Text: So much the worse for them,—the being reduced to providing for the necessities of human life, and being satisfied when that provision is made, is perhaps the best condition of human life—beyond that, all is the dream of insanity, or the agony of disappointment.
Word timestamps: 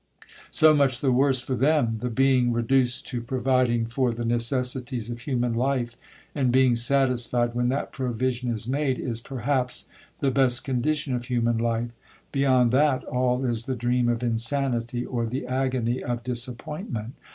So 0.49 0.73
much 0.73 0.99
the 0.99 1.11
worse 1.11 1.41
for 1.41 1.53
them,—the 1.53 2.09
being 2.09 2.51
reduced 2.51 3.05
to 3.09 3.21
providing 3.21 3.85
for 3.85 4.11
the 4.11 4.25
necessities 4.25 5.11
of 5.11 5.21
human 5.21 5.53
life, 5.53 5.95
and 6.33 6.51
being 6.51 6.73
satisfied 6.73 7.53
when 7.53 7.69
that 7.69 7.91
provision 7.91 8.49
is 8.51 8.67
made, 8.67 8.97
is 8.97 9.21
perhaps 9.21 9.87
the 10.17 10.31
best 10.31 10.63
condition 10.63 11.13
of 11.13 11.25
human 11.25 11.59
life—beyond 11.59 12.71
that, 12.71 13.03
all 13.03 13.45
is 13.45 13.65
the 13.65 13.75
dream 13.75 14.09
of 14.09 14.23
insanity, 14.23 15.05
or 15.05 15.27
the 15.27 15.45
agony 15.45 16.01
of 16.03 16.23
disappointment. 16.23 17.13